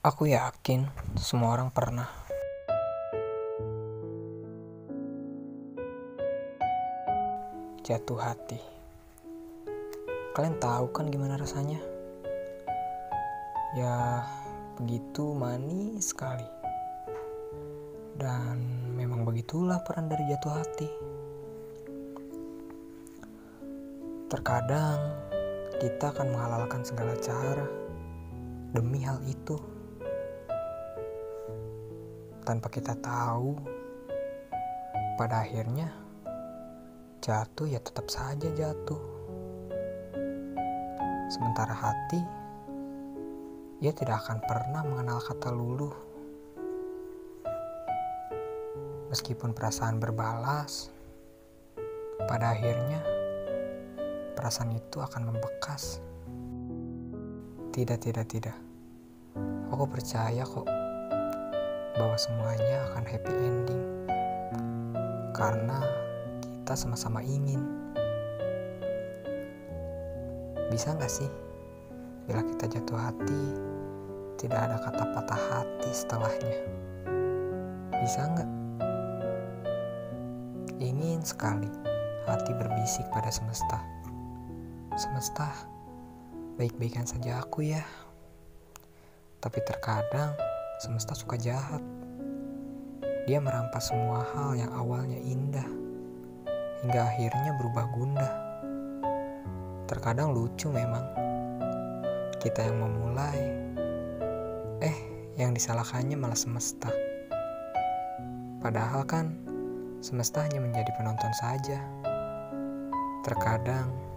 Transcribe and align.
Aku 0.00 0.24
yakin 0.24 0.88
semua 1.20 1.60
orang 1.60 1.68
pernah. 1.68 2.08
Jatuh 7.84 8.16
hati. 8.16 8.56
Kalian 10.32 10.56
tahu 10.56 10.88
kan 10.96 11.12
gimana 11.12 11.36
rasanya? 11.36 11.84
Ya, 13.76 14.24
begitu 14.80 15.36
manis 15.36 16.16
sekali. 16.16 16.48
Dan 18.16 18.56
memang 18.96 19.28
begitulah 19.28 19.84
peran 19.84 20.08
dari 20.08 20.24
jatuh 20.32 20.64
hati. 20.64 20.88
Terkadang 24.32 24.96
kita 25.76 26.08
akan 26.08 26.32
menghalalkan 26.32 26.88
segala 26.88 27.12
cara 27.20 27.68
demi 28.72 29.04
hal 29.04 29.20
itu. 29.28 29.79
Tanpa 32.50 32.66
kita 32.66 32.98
tahu, 32.98 33.54
pada 35.14 35.46
akhirnya 35.46 35.86
jatuh 37.22 37.70
ya 37.70 37.78
tetap 37.78 38.10
saja 38.10 38.50
jatuh. 38.50 38.98
Sementara 41.30 41.70
hati, 41.70 42.18
ia 43.78 43.94
tidak 43.94 44.26
akan 44.26 44.42
pernah 44.42 44.82
mengenal 44.82 45.22
kata 45.22 45.54
luluh. 45.54 45.94
Meskipun 49.14 49.54
perasaan 49.54 50.02
berbalas, 50.02 50.90
pada 52.26 52.50
akhirnya 52.50 52.98
perasaan 54.34 54.74
itu 54.74 54.98
akan 54.98 55.22
membekas. 55.22 56.02
Tidak, 57.70 57.98
tidak, 58.02 58.26
tidak. 58.26 58.58
Aku 59.70 59.86
percaya 59.86 60.42
kok 60.42 60.79
bahwa 61.98 62.16
semuanya 62.18 62.86
akan 62.92 63.04
happy 63.06 63.34
ending. 63.34 63.82
Karena 65.34 65.78
kita 66.42 66.74
sama-sama 66.74 67.24
ingin. 67.24 67.62
Bisa 70.70 70.94
nggak 70.94 71.10
sih 71.10 71.30
bila 72.30 72.46
kita 72.46 72.70
jatuh 72.70 72.94
hati 72.94 73.42
tidak 74.38 74.70
ada 74.70 74.76
kata 74.78 75.04
patah 75.12 75.42
hati 75.50 75.90
setelahnya? 75.90 76.56
Bisa 78.00 78.20
nggak? 78.22 78.50
Ingin 80.80 81.20
sekali 81.26 81.68
hati 82.24 82.54
berbisik 82.54 83.04
pada 83.10 83.28
semesta. 83.28 83.82
Semesta, 84.94 85.50
baik-baikan 86.54 87.04
saja 87.04 87.42
aku 87.42 87.66
ya. 87.66 87.82
Tapi 89.42 89.58
terkadang 89.66 90.36
semesta 90.80 91.12
suka 91.12 91.36
jahat. 91.36 91.84
Dia 93.28 93.36
merampas 93.36 93.92
semua 93.92 94.24
hal 94.32 94.56
yang 94.56 94.72
awalnya 94.72 95.20
indah, 95.20 95.68
hingga 96.80 97.00
akhirnya 97.04 97.52
berubah 97.60 97.84
gundah. 97.92 98.32
Terkadang 99.84 100.32
lucu 100.32 100.72
memang, 100.72 101.04
kita 102.40 102.64
yang 102.64 102.80
memulai, 102.80 103.40
eh 104.80 104.96
yang 105.36 105.52
disalahkannya 105.52 106.16
malah 106.16 106.40
semesta. 106.40 106.88
Padahal 108.64 109.04
kan 109.04 109.36
semesta 110.00 110.48
hanya 110.48 110.64
menjadi 110.64 110.88
penonton 110.96 111.32
saja. 111.36 111.78
Terkadang 113.20 114.10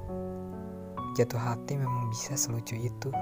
Jatuh 1.14 1.38
hati 1.38 1.78
memang 1.78 2.10
bisa 2.10 2.34
selucu 2.34 2.74
itu. 2.74 3.14